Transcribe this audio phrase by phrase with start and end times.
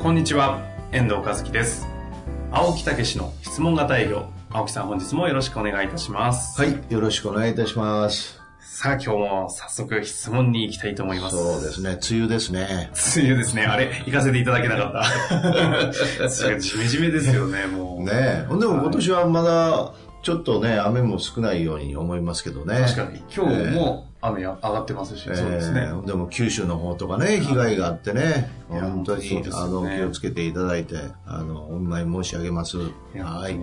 [0.00, 0.62] こんにちは、
[0.92, 1.88] 遠藤和樹です。
[2.52, 4.30] 青木武の質問型営業。
[4.48, 6.62] 青木さん本日もよろしくお願いいたします。
[6.62, 8.40] はい、よろしくお願いいたします。
[8.60, 11.36] さあ今日も早速質問に行きたいと思います。
[11.36, 12.92] そうですね、梅雨ですね。
[13.16, 13.62] 梅雨ですね。
[13.64, 14.92] あれ、行かせていただけなかっ
[15.28, 15.36] た。
[16.46, 18.04] 梅雨ジメジメですよね、もう。
[18.04, 18.46] ねえ。
[18.48, 22.84] でも今年はまだ、ちょっとね、雨も少ないように思いますけどね。
[22.86, 23.20] 確かに。
[23.34, 25.82] 今日も雨上がってますし、えーそうですね。
[25.82, 32.78] えーでも九州の方とかね、被害があってね、本当に、ねあの、気をつけていただいて、あの、お見舞い申し上げます。
[32.78, 33.56] はい。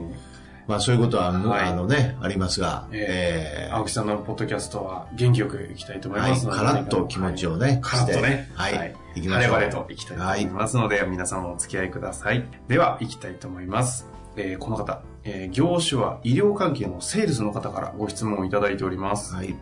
[0.68, 6.58] まあそういうことは、はいあのね、ありますが、えー青木さんのポッドキャストは元気よくいきたいと思いはい、ますので。
[6.58, 8.50] カラッと気持ちをね、カラッとね。
[8.56, 9.54] はい、行きましょう。
[9.54, 12.44] 晴れ晴れといきたいと思いますので、皆さんもお付き合いください。
[12.68, 14.08] では、行きたいと思います。
[14.38, 19.36] えーこの方、えー業種は医療関係のセールスの方からご質問をいただいております。
[19.36, 19.56] はい。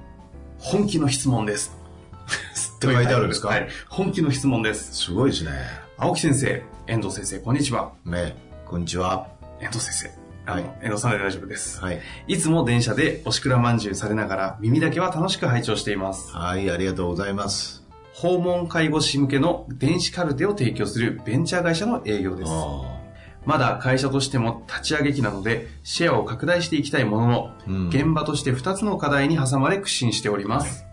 [0.63, 1.75] 本気の質問です。
[2.77, 3.49] って書いてあるんですか？
[3.49, 3.67] はい。
[3.89, 4.93] 本気の質問です。
[4.93, 5.51] すごいですね。
[5.97, 7.91] 青木先生、遠藤先生、こんにちは。
[8.05, 9.27] ね、こんにちは。
[9.59, 10.51] 遠藤先生。
[10.51, 11.79] はい遠藤さんで大丈夫です。
[11.81, 12.01] はい。
[12.27, 16.31] いつも電車でおしくらまんじゅうされながら耳だけは楽しく拝聴しています。
[16.31, 17.83] はい、ありがとうございます。
[18.13, 22.49] 訪問介護士向けの電子カルテを提供するベンチャー会社の営業です。
[22.51, 22.99] あ
[23.45, 30.85] まだ会社としても立ち上げ期なので、シェアを拡大していきたいものの、うん現場として2つの課題に挟まれ苦心しております。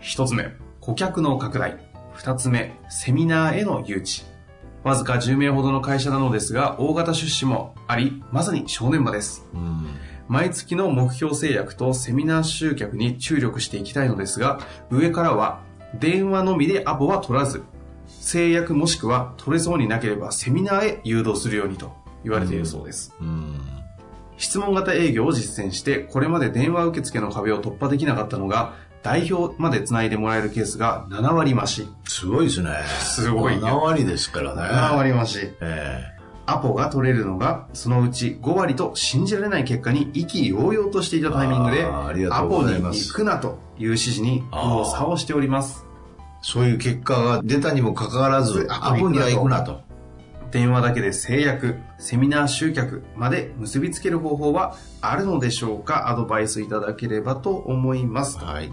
[0.00, 1.78] 1つ目、顧客の拡大。
[2.16, 4.24] 2つ目、セミナーへの誘致。
[4.84, 9.44] わずか10名ほどの会社なのですが、大型出資もあり、まさに正念場です。
[9.54, 9.86] ーうん。
[10.28, 15.62] 毎月の目標制約とセミナー集客に注力していきたいのですが、上からは
[15.98, 17.64] 電話のみでアポは取らず、
[18.08, 21.92] 制約もしくは取れそうになければセミナーへ誘導するようにと
[22.24, 23.14] 言われているそうです。
[23.20, 23.58] うん。
[24.36, 31.88] 質問型営業を実践して、これまで電話受付の壁を突破できなかったのが、代表まで繋いでもらえるケースが7割増し。
[32.04, 32.70] すごいですね。
[33.00, 34.62] すごい7割ですからね。
[34.62, 35.50] 7割増し。
[35.60, 36.18] え
[36.50, 45.84] アポが取れるのが、そのうち5割と信じられない結果に意気揚々としていたタイミングで、アポに行くなという指示に右往左往しております。
[45.84, 45.88] え
[46.40, 49.82] そういう結果が出たにもかかわらず、アアポには行くなと。
[50.50, 56.08] 電話だけで制約、セミナー集客まで結びつける方法はあるのでしょうか？
[56.08, 58.38] アドバイスいただければと思います。
[58.38, 58.72] はい。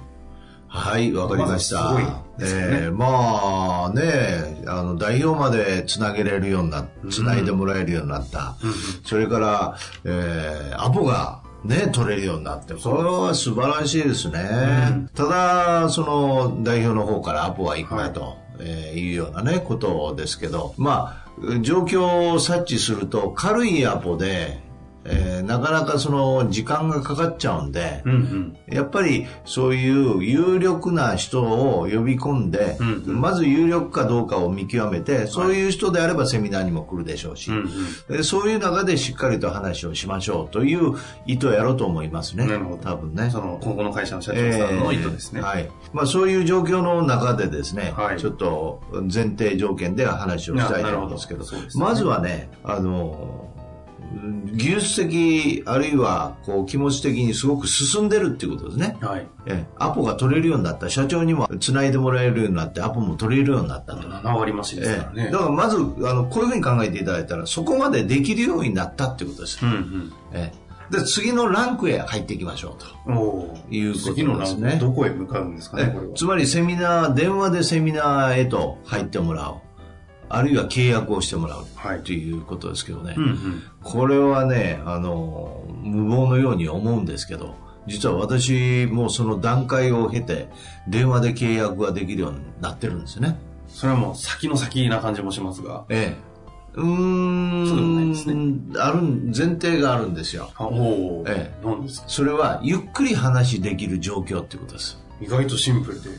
[0.67, 1.83] はい、わかりました。
[1.83, 8.57] まずすごいですよねええまあね、あの、代表までつなげれるようになっ、つないでもらえるようになった。
[9.05, 15.07] それから、えーアポが、ね、取れるようになって、これは素晴らしいですね。
[15.15, 21.24] ただ、その、代表の方からアポは行くなと、えーいうようなね、ことですけど、まあ、
[21.61, 24.64] 状況を察知すると、軽いアポで、
[25.05, 28.15] えーなかなかその、時間がかかっちゃうんで、うんう
[28.71, 28.75] ん。
[28.75, 37.69] やっぱりそういう有力な人を呼び込んで、うんうんまず有力かどうかを見極めて、そういう人であればセミナーにも来るでしょうし、うん
[38.09, 40.95] でそういう中でしっかりと話をしましょうという
[41.27, 42.47] 意図をやろうと思いますね。
[42.47, 43.29] なるほど多分ね。
[43.29, 45.41] その、今後の会社の社長さんの意図ですね。
[45.41, 45.69] えーはい。
[45.93, 48.81] まあそういう状況の中でですね、はいちょっと
[49.13, 53.49] 前提条件では話をしたいと思うんですけど、ねまずはね、あの、
[54.53, 58.97] 技術的あるいはこう気持ち的にすごく進んでるっていうことですね。
[59.01, 59.27] はい。
[59.45, 60.89] ええアポが取れるようになった。
[60.89, 64.07] 社長にも繋いでもらえるようになって、アポも取れるようになったと。
[64.07, 65.25] 7割増しですえからね。
[65.29, 69.59] えだからまず、あの、こういうふうに考えていただいたら、そこまでできるようになったっていうことです。
[69.63, 70.13] うんうん。
[70.33, 73.11] ええで、次のランクへ入っていきましょうと。
[73.71, 76.13] いうことですね次のラウンドどこへ向かうんですかね、これは。
[76.13, 79.55] つまりセミナー、電話でセミナーへと入ってもらう。
[80.29, 81.65] あるいは契約をしてもらう。
[81.75, 83.13] はいということですけどね。
[83.17, 83.63] うんうん。
[83.83, 87.53] これはね、あの、無謀のように思うんですけど、
[87.87, 90.49] 実は私もその段階を経て、
[90.87, 93.37] 電話で契約ができるようになってるんですね。
[93.67, 95.85] それはもう先の先な感じもしますが。
[95.89, 96.35] ええ。
[96.73, 97.67] うーん。
[97.67, 100.49] そうでもないですねある、前提があるんですよ。
[100.55, 102.09] あおお、え何ですか？
[102.09, 104.99] それは、ゆっくり話できる状況ってことです。
[105.21, 106.09] 意外とシンプルで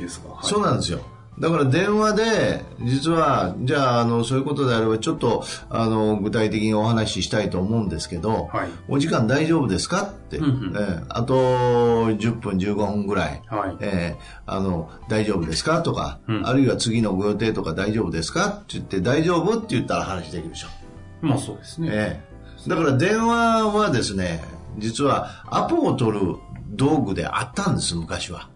[0.00, 0.34] ですが。
[0.34, 1.00] はいそうなんですよ。
[1.40, 8.68] だから電話で、実は、じゃあ、あの、そういうことであれば、ちょっと、あの、具体的にお話ししたいと思うんですけど、はい。
[8.88, 10.02] お時間大丈夫ですか？
[10.02, 10.76] って、うんうん。
[10.76, 11.04] ええ。
[11.08, 11.34] あと、
[12.10, 13.76] 10分、15分ぐらい、はい。
[13.80, 14.22] ええ。
[14.46, 15.82] あの、大丈夫ですか？
[15.82, 16.46] とか、うん。
[16.46, 18.48] あるいは次のご予定とか大丈夫ですか？
[18.48, 20.68] って言って、大丈夫って言ったら話できるでしょ。
[21.20, 21.88] まあそうですね。
[21.92, 22.20] え
[22.66, 22.68] え。
[22.68, 24.42] だから電話はですね、
[24.78, 26.36] 実はアポを取る
[26.70, 28.48] 道具であったんです、昔は。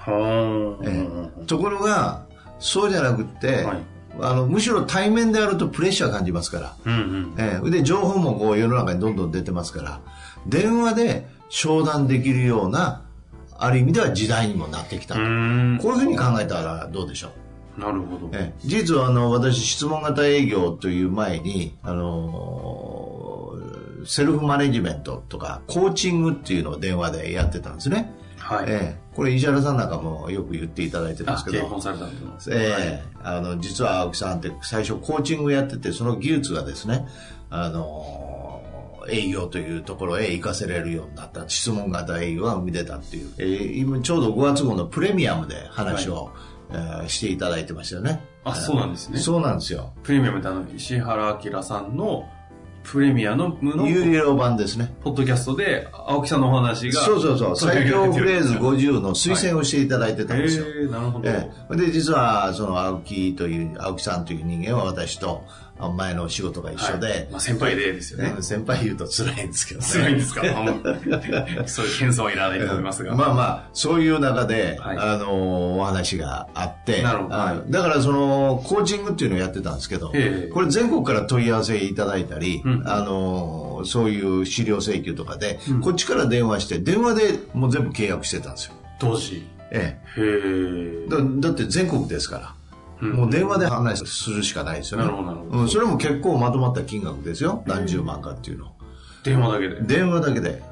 [0.00, 1.08] はあ、え
[1.42, 1.46] え。
[1.46, 2.26] ところが、
[2.58, 3.78] そうじゃなくって、はい。
[4.20, 7.34] あのむしろ対面であるとプレッシャー感じますから、うんうん。
[7.38, 7.70] ええ。
[7.70, 10.00] で情報もこう世の中にどんどん出てますから。
[10.46, 13.02] 電話で商談できるような
[13.56, 15.14] ある意味では時代にもなってきた。
[15.14, 17.30] こういうふうに考えたらどうでしょ
[17.78, 18.30] う、なるほど。
[18.32, 18.60] ええ。
[18.66, 23.52] 事実はあの私質問型営業という前にあの
[24.04, 28.12] セルフマネジメントとかコーチングっていうのを電話でやってたんですね、
[28.54, 28.66] はい。
[28.68, 32.32] ええこれ石原さんなんかもよく言っていただいてるんであ、すけどコンサルタントの。
[32.56, 37.06] ええあの、実は青木さんって最初コーチングやってて、その技術がですね、
[37.50, 38.62] あの、
[39.10, 41.48] 営業というところへ活かせれるようになった。
[41.48, 43.30] 質問型営業が生み出たっていう。
[43.38, 46.30] えー今ちょうど5月号のプレミアムで話を、
[46.70, 48.22] えーしていただいてましたよね。
[48.44, 49.92] あそうなんですねそうなんですよ。
[50.04, 52.28] プレミアムあの、石原明さんの
[52.82, 54.92] プレミアの無の有料版ですね。
[55.02, 57.02] ポッドキャストで青木さんのお話が。
[57.02, 57.56] そうそうそう。
[57.56, 60.64] 最強フレーズへ50の推薦をしていただいてたんですよ。
[60.66, 61.28] えなるほど。
[61.28, 67.28] ええ、で実はその青木という青木さんという人間は私とあ前の仕事が一緒で、はい。
[67.30, 68.34] まあ、先輩でですよね。
[68.34, 69.86] ね先輩言うと辛いんですけどね。
[69.86, 70.42] 辛いんですか？
[71.66, 73.14] そういう謙遜はいらないと思いますが。
[73.14, 74.98] まあまあそういう中で、はい。
[74.98, 77.02] あのお話があって。
[77.02, 77.34] なるほど。
[77.34, 80.52] あはいだからそのコーチングっていうのをやってたんですけど、ええ。
[80.52, 82.82] これ全国から問い合わせいただいたり、うん。
[82.86, 85.80] あのそういう資料請求とかで、うん。
[85.80, 89.46] こっちから電話して電話でもう全部契約してたんですよ、当時。
[89.72, 90.30] えへえ。
[91.06, 91.08] え、。
[91.08, 92.59] だだって全国ですから、うん
[93.00, 95.06] もう電話で話するしかないですよね。
[95.06, 95.58] なるほどなるほど。
[95.62, 97.62] うん、それも結構まとまった金額ですよ。
[97.66, 98.72] 何十万かっていうの、
[99.24, 99.80] 電話だけで。
[99.82, 100.62] 電話だけで。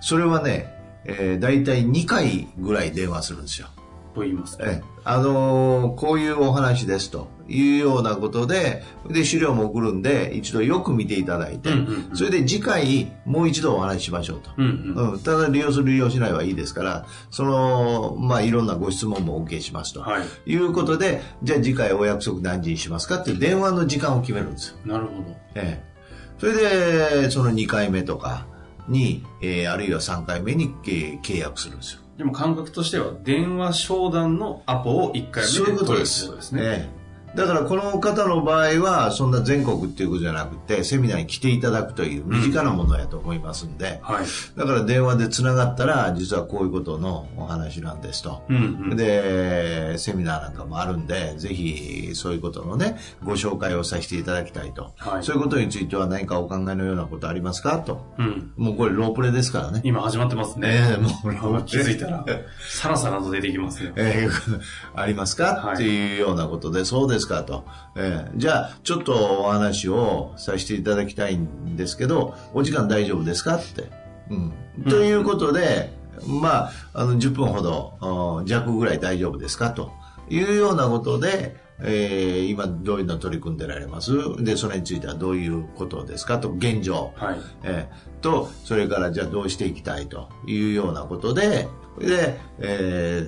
[0.00, 3.68] それはね、えー、大体2回ぐらい電話するんですよ
[4.14, 4.64] と言いますか。
[4.66, 14.50] ええあのーこういうお話ですというようなことで、で、資料も送るんで、一度よく見ていただいて、うんうんうんそれで次回もう一度お話ししましょうと。
[14.56, 15.12] うんうん。
[15.12, 20.00] うん、ただ利用する利用しないはいいですから、その、まあ、いろんなご質問もお受けしますと。
[20.00, 20.50] はい。
[20.50, 24.76] いうことで、じゃあ次回お約束何時にしますかっていう電話の時間を決めるんですよ。
[24.86, 25.24] なるほど。
[25.56, 25.94] ええ。
[26.38, 28.46] それで、その2回目とか
[28.88, 32.00] に、えーあるいは3回目に、えー契約するんですよ。
[32.18, 36.26] でも感覚としては、電話商談のアポを1回目でそういうこと取るってです。
[36.26, 36.88] ことですね。
[37.36, 44.24] ええだからこの方の場合は、そんな全国っていうことじゃなくて、セミナーに来ていただくという身近なものやと思いますんで、はい。
[44.56, 48.42] だから電話でつながったら、実はこういうことのお話なんですと。
[48.48, 48.56] うん
[48.90, 48.96] うん。
[48.96, 54.92] で、セミナーなんかもあるんで、ぜひそういうことのね、ご紹介をさせていただきたいと。
[54.96, 57.78] はいそういうことについては何かお考えのようなことありますか？
[57.78, 58.00] と。
[58.18, 58.52] うん。
[58.56, 59.80] もうこれロープレですからね。
[59.84, 60.68] 今始まってますね。
[60.68, 62.24] ええもう気レづいたら、
[62.68, 63.92] さらさらと出てきますね。
[63.96, 64.60] えー
[64.94, 67.42] ありますか、はいっていうようなことで、そうですか？
[67.44, 67.64] と。
[67.96, 73.56] えーじゃあ、ちょっとお話をさせていただきたいんですけど、お時間大丈夫ですか？
[73.56, 73.84] って。
[74.30, 74.52] うん。
[74.88, 75.92] ということで、
[76.26, 79.70] まあ、あの、10分ほどうん弱ぐらい大丈夫ですか？
[79.70, 79.90] と
[80.28, 84.12] いうようなことで、えー今どういうの取り組んでられます？
[84.44, 86.38] で、それについてはどういうことですか？
[86.38, 87.12] と、現状。
[87.16, 87.36] はい。
[87.64, 90.06] えーと、それからじゃあどうしていきたい？
[90.08, 91.68] というようなことで、
[91.98, 93.22] で、え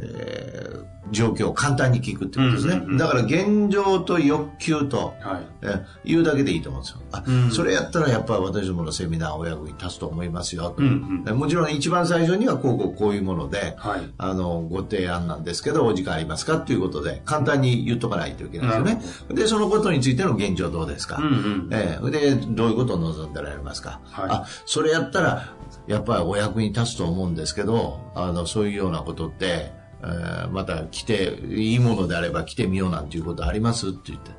[0.83, 2.75] ー状況を簡単に聞くってことですね。
[2.75, 5.47] うんうんうんだから現状と欲求と、はい。
[5.63, 7.01] えー言うだけでいいと思うんですよ。
[7.13, 14.01] あ、うんそれやったらやっぱり私どものセミナーお役に立つと思いますよと、うんえもちろん一番最初にはこうこうこういうもので、はい。
[14.19, 19.35] あの、ご提案なんですけど、お時間ありますかっていうことで、簡単に言っとかないといけないですよね。
[19.43, 21.69] で、そのことについての現状どうですか、うんうん。
[21.73, 25.56] ええで、どういうことを望んでられますか、はいあ、それやったら、
[25.87, 33.89] やっぱりお役に立つと思うんですけど、あの、そういうようなことって、えーまた来て、いいものであれば来てみようなんていうことあります？
[33.89, 34.31] って言って。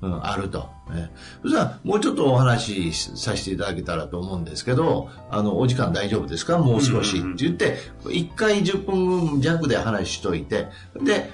[0.00, 0.68] うん、あると。
[0.92, 6.58] ええそしたら、もうちょっとお話しさせていただけたらと思うんですけど、あの、お時間大丈夫ですか？
[6.58, 7.18] もう少し。
[7.18, 10.68] って言って、1回10分弱で話しといて、
[11.02, 11.30] で、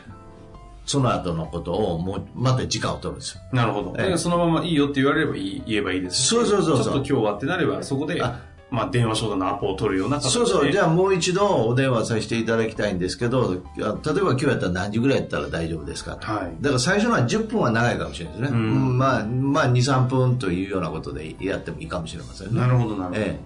[0.87, 3.43] その後のことをもう、また時間を取るんですよ。
[3.53, 3.95] なるほど。
[3.99, 8.41] ええでそのままいいよって言われればいい言えばいいですしそうそうそうそうちょっと今日はってなれば、そこであ、
[8.75, 10.21] まあ電話商談のアポを取るような。
[10.21, 16.27] そうそう、じゃゃあもう一度お電話させていただきたいんですけど、あ例えば今日やったら何時ぐらいやったら大丈夫ですかと。
[16.27, 18.59] はいだから最初のは10分は長いかもしれないですね。
[18.59, 22.61] まあ、まあ2、3分というようなことでやってもいいかもしれませんね。
[22.61, 23.21] なるほど、なるほど。
[23.21, 23.41] え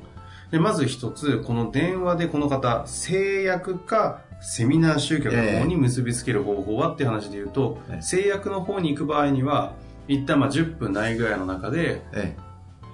[0.51, 9.75] で、まず一つ、この電話でこの方、制約かセミナー集客の方に結びつける方法はっていう話で言うと、ええ制約の方に行く場合には、
[10.07, 12.37] 一旦まあ10分ないぐらいの中で、え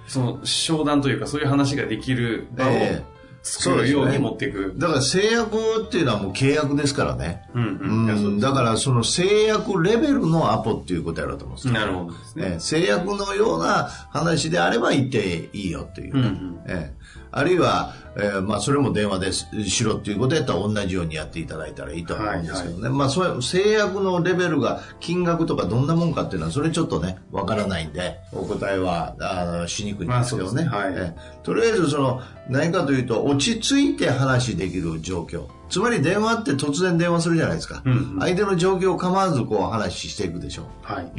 [0.07, 3.15] その商談というかそういう話ができる場をええ。
[3.45, 4.73] 作るように持っていく。
[4.75, 7.47] だから制約っていうのはもう契約ですからね。
[7.53, 8.39] うんうん。
[8.39, 11.73] だからその制約レベルのアポっていうことやろうと思うんですよ。
[11.75, 12.45] なるほどですね。
[12.47, 12.59] ええ。
[12.59, 16.59] 制約のような話であれば言っていいよっていう、うんうん。
[16.67, 17.04] ええ
[17.35, 30.93] あるいは、ええまあ、それも電話ですしろっていうことやったら同じようにやっていただいたらいいと思うんですけどね、まあ、そういう制約のレベルが金額とかどんなもんかっていうのはそれちょっとねわからないんでお答えはあのしにくいんですけどね,、まあはい。
[30.95, 35.47] ええとりあえずその何かというと落ち着いて話できる状況。
[35.69, 38.19] つまり電話って突然電話するじゃないですか、うんうん。
[38.19, 41.11] 相手の状況を構わずこう話していくでしょはい。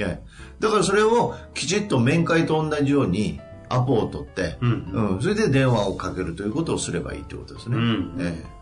[0.58, 4.90] だからそれをきちっと面会と同じようにアポを取って、うん。
[5.14, 5.22] うん。
[5.22, 7.76] それで電話をかけるということをすればいいということですね。
[7.76, 8.16] うん。
[8.20, 8.56] ええ。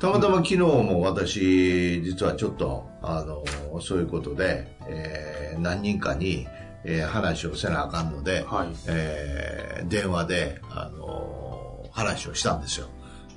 [0.00, 3.44] たまたま昨日も私、実はちょっと、あの、
[3.80, 6.46] そういうことで、えー何人かに、
[6.84, 8.68] えー話をせなあかんので、はい。
[8.88, 12.88] えー電話で、あの話をしたんですよ。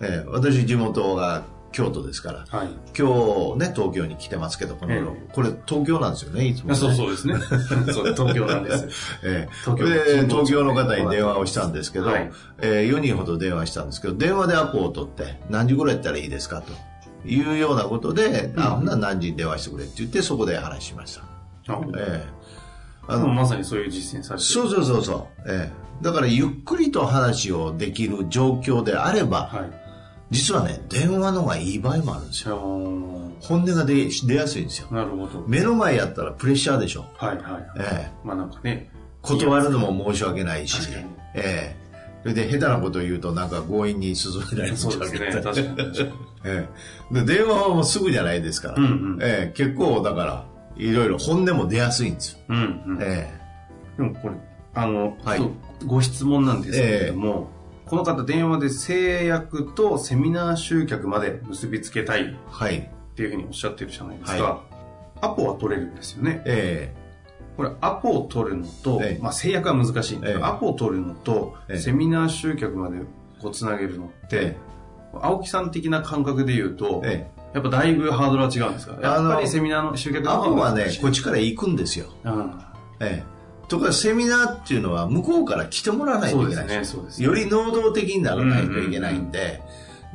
[0.01, 1.43] えー私、地元が
[1.75, 2.67] 京都ですから、はい。
[2.97, 5.03] 今日ね、東京に来てますけど、この、え
[5.33, 6.75] これ東京なんですよね、いつも、ね。
[6.75, 7.35] そうそうですね。
[7.91, 8.87] そう東京なんです。
[9.23, 16.71] ええ東京で東京の方に電話をしたんですけど、はいえー4人ほど電話したんですけど、電話でアポを取って、何時ぐらいやったらいいですかと
[17.27, 21.73] いうようなことで、あ、ほんなら何時に電話してくれって言って、そこで話しました。
[21.73, 22.35] あええ
[23.07, 24.49] あのまさにそういう実践されてる。
[24.49, 25.43] そうそうそうそう。
[25.47, 29.84] ええだから、ゆっくりと話をできる状況であれば、はい。
[30.31, 32.57] 実はね、電話の方がいい場合もあるんですよ。
[33.41, 34.87] 本音が出出やすいんですよ。
[34.91, 35.43] なるほど。
[35.47, 37.05] 目の前やったらプレッシャーでしょ。
[37.17, 37.63] はいはいはい。
[37.79, 38.89] ええまあなんかね。
[39.21, 40.87] 断るのも申し訳ないし
[41.33, 41.85] ええ
[42.21, 45.31] それで下手なことを言うとなんか強引に進められるそうですね。
[45.31, 45.67] 確かに。
[46.45, 46.67] え
[47.11, 52.59] えで電話はもうすぐじゃないですから、うんうんええ結構だからいろいろ本音も出やすいんですよ、うんう
[52.95, 52.97] ん。
[53.01, 53.31] え
[53.97, 54.35] でもこれ、
[54.73, 55.41] あの、はい
[55.85, 57.49] ご質問なんですけれども、
[57.85, 62.91] この方電話で制約とセミナー集客まで結びつけたいっえはい。
[63.15, 64.43] ていうふうにおっしゃってるじゃないですか。
[64.43, 64.61] は
[65.21, 66.41] アポは取れるんですよね。
[66.45, 66.93] え
[67.55, 69.23] これアポを取るのと、ええ。
[69.23, 70.45] まあ制約は難しいんだけど、ええ。
[70.45, 71.77] アポを取るのと、ええ。
[71.77, 72.97] セミナー集客まで
[73.41, 74.57] こうつなげるのって、え
[75.21, 78.99] 青木さん的な感覚で言うと、えやっぱだいぶハードルは違うんですか？
[79.01, 82.51] やっぱりセミナーの集客のアポはねこっちから行くんですよ、うん
[82.99, 83.34] ええ
[83.67, 89.61] とかセミナーっていうのは向こうから来てもらわないといけないんですより能動的にならないといけないんで、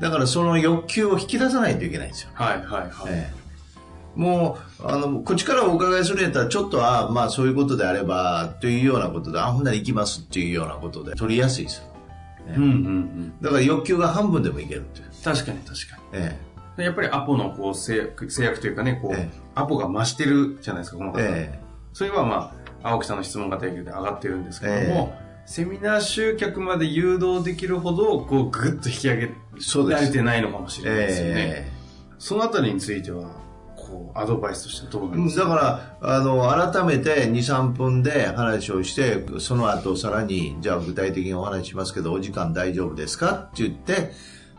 [0.01, 2.91] だからその欲求を引き出さないといけないんですよはいはいはい。
[3.09, 3.41] ええ
[4.17, 11.85] もう、あの、こっちからお伺いするんやったら、ちょっと、あまあそういうことであれば、というようなことで、あ、ほんなら行きますっていうようなことで、取りやすいですよ。
[12.57, 13.35] うんうんうん。
[13.41, 15.07] だから欲求が半分でもいけるっていう。
[15.23, 16.37] 確かに確かえ
[16.77, 16.77] に。
[16.79, 21.21] でやっぱりアポのこう制約制約というかね、こう、ええアポが増してるじゃないですか、この方。
[21.21, 21.61] ええ
[21.93, 25.15] それはまあ、青木さんの質問が提供で上がってるんですけども、
[25.47, 29.31] セミナー集客まで誘導できるほど、こう、ぐっと引き上げ
[29.93, 31.35] られてないのかもしえれないですよね。
[31.37, 31.73] え
[32.19, 33.31] そのあたりについては、
[33.77, 35.45] こう、アドバイスとしてどうなんえですか？
[35.45, 43.49] だから、あの、改めて2、3分で話をして、その後さらに、じゃあ具体的にお話ししますけど、お時間大丈夫ですか？
[43.53, 44.13] って言って、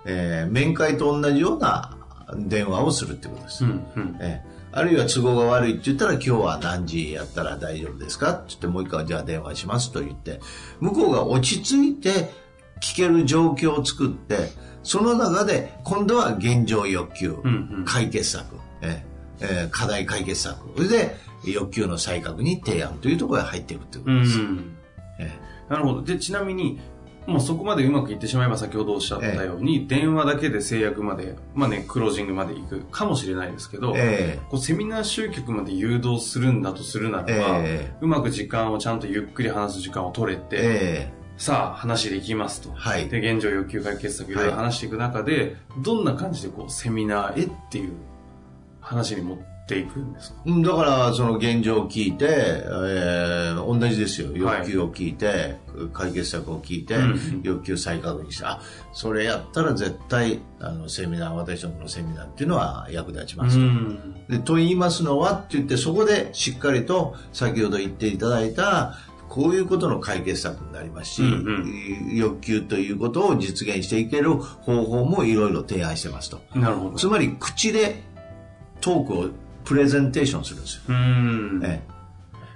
[0.05, 1.97] ええ面会と同じような
[2.37, 3.65] 電話をするってことです。
[3.65, 4.17] うんうん。
[4.19, 10.39] ええあるいは都合が悪いって言ったら今日は何時やったら大丈夫ですかって言ってもう一回じゃあ電話しますと言って
[10.79, 12.31] 向こうが落ち着いて
[12.79, 14.49] 聞ける状況を作って
[14.83, 19.03] その中で今度は現状欲求、うんうん解決策、え
[19.41, 24.77] えええ課題解決策それで欲求の再確認提案というところが入っていくということうんです、うん。
[25.19, 26.01] えなるほど。
[26.01, 26.81] で、ちなみに、
[27.27, 34.39] もうそこまでうまくいってしまえば先ほどおっしゃったように、電話だけで制約まで、まあね、クロージングまで行くかもしれないですけど、ええ。
[34.49, 37.31] こうセミナー集客まで誘導するんだとするならば、
[37.63, 42.71] えうまく時間をちゃんとゆっくり話す時間を取れて、えさあ話できますと。
[42.71, 43.07] はい。
[43.07, 47.93] で、現状要求解決策いろいろ話していく中で、どんな感じでこうセミナーへっていう
[48.79, 50.37] 話に持っていくんですか？
[50.45, 54.31] うんだから、その現状を聞いて、えー同じですよ。
[54.35, 55.57] 欲求を聞いて、
[55.93, 58.59] 解決策を聞いて、うん欲求再確認して、あ、
[58.93, 63.61] それやったら絶対、あの、セミナー、私どものセミナーっていうのは役立ちますと。
[63.63, 64.15] ん。
[64.29, 68.95] でと言いますのはって言って、そこでしっかりと、先ほど言っていただいた、
[69.29, 76.41] こういうことの解決策になりますし、うん欲求ということを実現していける方法もいろいろ提案してますと。
[76.53, 76.97] なるほど。
[76.97, 78.03] つまり、口で
[78.81, 79.29] トークを
[79.63, 80.81] プレゼンテーションするんですよ。
[80.89, 81.61] うん。
[81.63, 81.81] え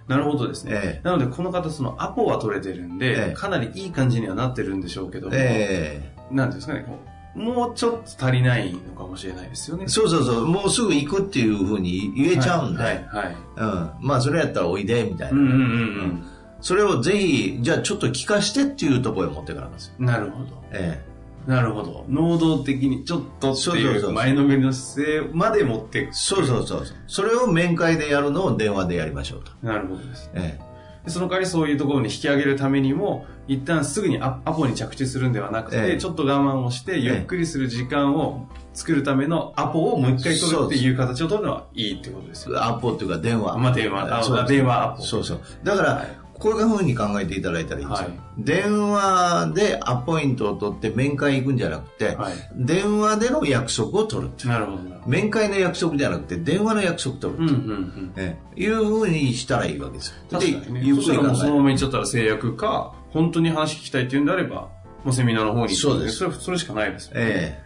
[0.08, 0.72] なるほどですね。
[0.74, 6.98] ええなので、この方、そのアポは取れてるんで、ええかなりいい感じにはなってるんでしょうけども、ええなんですかね、こ
[7.36, 9.88] もうちょっと足りないのかもしれないですよね。
[9.88, 13.36] そうそうそう、もうすぐ行くっていうふうに言えちゃうんで、はい、はい。
[13.58, 13.92] うん。
[14.00, 15.40] まあ、それやったらおいで、みたいな。
[15.40, 16.24] うんうんうん
[16.62, 19.94] それをぜひ、じゃあちょっと聞かしてっていうところへ持ってからんですよ。
[20.00, 20.06] うん。
[20.08, 20.64] なるほど。
[20.72, 21.00] え
[21.48, 22.06] なるほど。
[22.10, 26.16] 能動的にちょっとっ前のめりの姿勢まで持っていえく。
[26.16, 26.86] そうそうそう。
[27.08, 29.52] それを面会でやるのを電話でやりましょうと。
[29.62, 30.32] なるほどです。
[30.34, 30.60] え
[31.06, 42.56] でその代わりそういうところに引き上げるためにも、一旦すぐにアアポに着地するんではなくて、ええちょっと我慢をして、ゆっくりする時間を作るためのアポをもう一回取るっていう形を取るのはいいってことですよ。
[42.56, 43.58] えアポっていうか電話。
[43.58, 45.42] まあ電話電話アポそうそう。
[45.64, 48.08] だから、はいこういうふうに考えていただいたらいいんですよ。
[48.10, 54.80] はい電話でアポイントを取って面会行くんじゃなくて、はい電話での約束を取るなるほど。
[55.08, 58.14] 面会の約束じゃなくて電話の約束取るうんっていう、うんうん。
[58.18, 60.16] ええいうふうにしたらいいわけですよ。
[60.30, 60.80] 確かにね。
[60.82, 64.68] でゆっそしたらもうそのくり考えるまま行っちゃったら制約か、本当に話聞きたいっていうんであれば、
[65.06, 67.22] もうセミナーの方にそうですそれそれしかないですよね。
[67.22, 67.66] ええ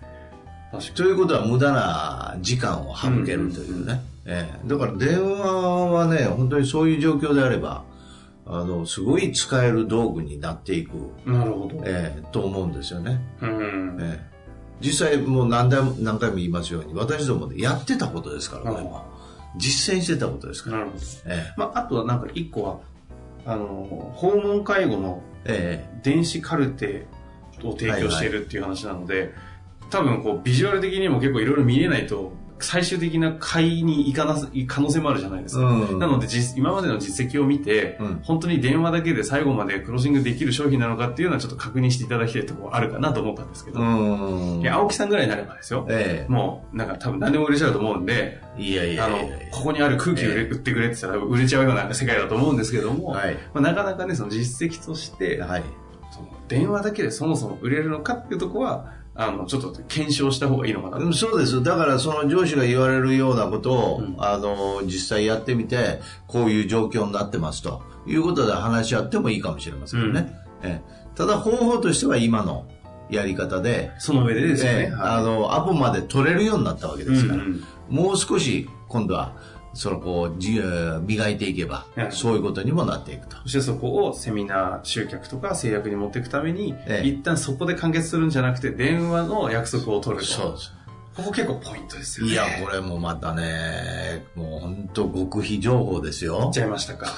[0.71, 4.01] 確かということは無駄な時間を省けるというね。
[4.25, 7.83] ええだから電話はね、本当にそういう状況であれば、
[8.49, 11.33] あの、すごい使える道具になっていく、に。
[11.33, 11.81] なるほど。
[11.85, 13.21] ええと思うんですよね。
[13.41, 13.97] うん。
[14.01, 14.29] ええ
[14.81, 19.05] 実際もう何回も何回も言いますように、私どもでやってたことですから、これは
[19.57, 20.77] 実践してたことですから。
[20.77, 21.03] なるほど。
[21.25, 22.79] えまあ、あとはなんか一個は、
[23.45, 27.07] あの、訪問介護のええ電子カルテ
[27.63, 29.33] を提供しているっていう話なので、
[29.89, 35.65] 多分こうビジュアル的にも結構いろいろ見えないと、最終的な買いに行かなす可能性もあるじゃないですか。
[35.65, 45.85] うんなので実、今までの実績を見て、うん本当に電話だけで最後までクロージングできる商品なのかっていうのはちょっと確認していただきたいところあるかなと思ったんですけど、うんいや青木さんぐらいになればですよ。
[45.89, 49.17] えもう、なんか多分何でも売れちゃうと思うんで、えいやいやあの
[49.51, 53.35] ここにある空気売れ、ええ売ってくれって言ったら売れちゃうような世界だと思うんですけども、はい。
[53.53, 55.63] まあ、なかなかね、その実績として、はい。
[56.11, 61.11] その電話だけでそもそも売れるのかっていうところは、あの、ちょっと検証した方がいいのかな。
[61.11, 61.61] そうです。
[61.61, 64.15] だからその上司が言われるようなことを、うん。
[64.17, 67.81] あの、実際やってみて、こういう状況になってますと。
[68.07, 70.33] いうことで話し合ってもいいかもしれませんね。
[70.63, 71.15] ええ。
[71.15, 72.65] ただ方法としては今の
[73.09, 74.79] やり方で、その上でですよね。
[74.79, 77.95] ええあの、アポまで取れるようになったわけいですから、うんうん。
[77.95, 79.35] もう少し今度は、
[79.73, 83.37] そのこう、磨いていけばはい、そういうことにもなっていくと。
[83.43, 90.29] そしてそこをセミナー集客とか制約に持っていくために、ええ一旦そこで完結するんじゃなくて、電話の約束を取ると。
[90.29, 90.73] そうです。
[91.15, 92.33] ここ結構ポイントですよね。
[92.33, 94.48] いや、これもまたね、もう
[94.93, 96.53] 本当極秘情報ですよ言っ。
[96.53, 97.07] ちゃいましたか。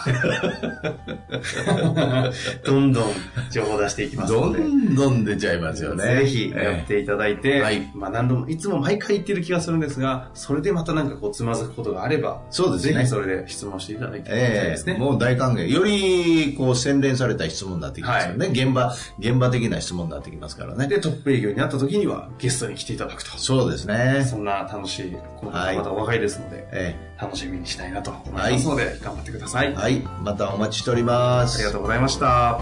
[2.65, 3.05] どんどん
[3.49, 4.59] 情報出していきますどので。
[4.63, 6.17] んどん出ちゃいますよね。
[6.17, 14.95] ぜひやっていただいて、えはいまあ何度も、いつも毎回言ってる気がするんですが、それでまたなんかこうつまずくことがあれば、そうですねぜひそれで質問していただいていきたいえですね。
[14.97, 15.65] えもう大歓迎。
[15.67, 18.47] より、こう、洗練された質問になってきますよね。
[18.47, 20.87] 現場、現場的な質問になってきますからね。
[20.87, 23.37] で、トップ営業になった時にはゲストに来ていただくと。
[23.37, 24.25] そうですね。
[24.29, 29.71] そんな楽しい、このまたお若いですので、え楽しみにしたいなと思いますので、頑張ってください。
[29.71, 29.99] えはい。
[30.21, 31.55] またお待ちしております。
[31.55, 32.61] ありがとうございました。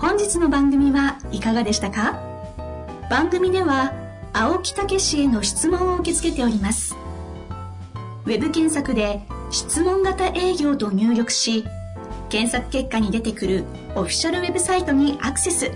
[0.00, 2.20] 本日の番組はいかがでしたか？
[3.10, 3.92] 番組では
[4.32, 6.94] 青木武氏への質問を受け付けております
[8.26, 11.64] ウェブ検索で「質問型営業」と入力し
[12.28, 13.64] 検索結果に出てくる
[13.96, 15.70] オフィシャルウェブサイトにアクセス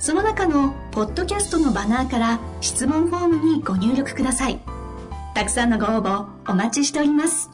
[0.00, 4.60] その中のポッドキャストのバナーから質問フォームにご入力ください。
[5.34, 7.50] たくさんのご応募お待ちしております。